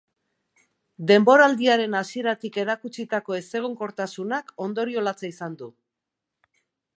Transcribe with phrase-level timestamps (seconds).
[1.09, 5.69] Denboraldiaren hasieratik erakutsitako ezegonkortasunak ondorio latza izan du.